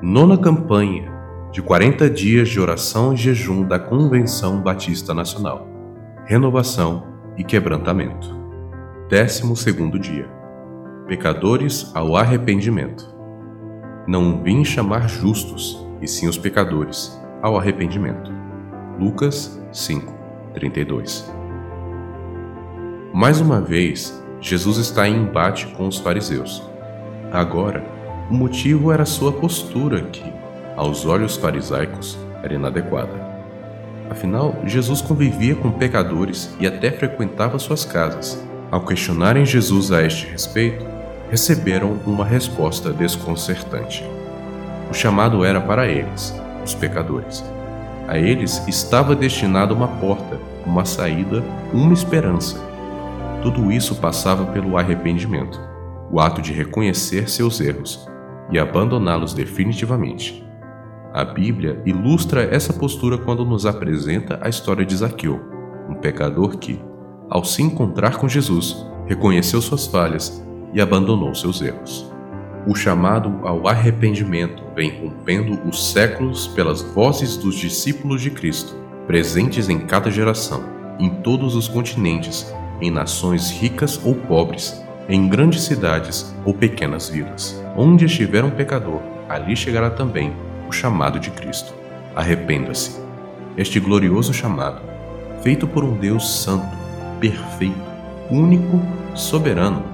[0.00, 1.12] Nona campanha
[1.50, 5.66] de 40 dias de oração e jejum da Convenção Batista Nacional.
[6.24, 7.02] Renovação
[7.36, 8.32] e quebrantamento.
[9.08, 10.30] Décimo segundo dia.
[11.08, 13.12] Pecadores ao arrependimento.
[14.06, 18.30] Não vim chamar justos, e sim os pecadores, ao arrependimento.
[19.00, 20.14] Lucas 5,
[20.54, 21.28] 32.
[23.12, 26.62] Mais uma vez, Jesus está em embate com os fariseus.
[27.32, 27.97] Agora,
[28.30, 30.22] o motivo era sua postura que,
[30.76, 33.26] aos olhos farisaicos, era inadequada.
[34.10, 38.42] Afinal, Jesus convivia com pecadores e até frequentava suas casas.
[38.70, 40.84] Ao questionarem Jesus a este respeito,
[41.30, 44.04] receberam uma resposta desconcertante.
[44.90, 47.42] O chamado era para eles, os pecadores.
[48.06, 51.42] A eles estava destinada uma porta, uma saída,
[51.72, 52.60] uma esperança.
[53.42, 55.58] Tudo isso passava pelo arrependimento,
[56.10, 58.06] o ato de reconhecer seus erros
[58.50, 60.44] e abandoná-los definitivamente.
[61.12, 65.40] A Bíblia ilustra essa postura quando nos apresenta a história de Zaqueu,
[65.88, 66.80] um pecador que,
[67.30, 72.10] ao se encontrar com Jesus, reconheceu suas falhas e abandonou seus erros.
[72.66, 79.70] O chamado ao arrependimento vem rompendo os séculos pelas vozes dos discípulos de Cristo, presentes
[79.70, 80.62] em cada geração,
[80.98, 87.58] em todos os continentes, em nações ricas ou pobres, em grandes cidades ou pequenas vilas.
[87.80, 90.32] Onde estiver um pecador, ali chegará também
[90.68, 91.72] o chamado de Cristo.
[92.12, 93.00] Arrependa-se.
[93.56, 94.80] Este glorioso chamado,
[95.44, 96.66] feito por um Deus santo,
[97.20, 97.78] perfeito,
[98.32, 98.82] único,
[99.14, 99.84] soberano,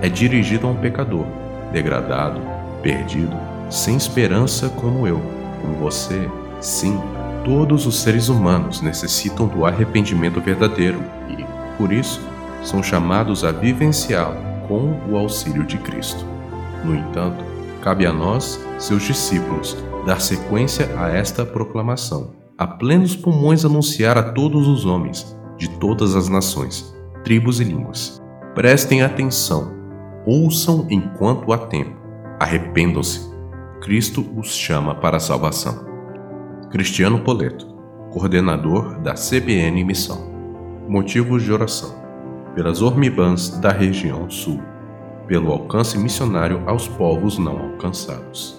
[0.00, 1.26] é dirigido a um pecador,
[1.70, 2.40] degradado,
[2.82, 3.36] perdido,
[3.68, 5.20] sem esperança como eu,
[5.60, 6.30] como você.
[6.62, 6.98] Sim,
[7.44, 11.44] todos os seres humanos necessitam do arrependimento verdadeiro e,
[11.76, 12.26] por isso,
[12.62, 16.37] são chamados a vivenciá-lo com o auxílio de Cristo.
[16.84, 17.44] No entanto,
[17.82, 19.76] cabe a nós, seus discípulos,
[20.06, 26.14] dar sequência a esta proclamação, a plenos pulmões anunciar a todos os homens, de todas
[26.16, 26.94] as nações,
[27.24, 28.22] tribos e línguas.
[28.54, 29.72] Prestem atenção,
[30.26, 31.96] ouçam enquanto há tempo,
[32.40, 33.28] arrependam-se.
[33.80, 35.86] Cristo os chama para a salvação.
[36.70, 37.66] Cristiano Poleto,
[38.10, 40.28] coordenador da CBN Missão.
[40.88, 41.94] Motivos de oração:
[42.54, 44.60] pelas Ormibãs da região sul,
[45.28, 48.57] pelo alcance missionário aos povos não alcançados.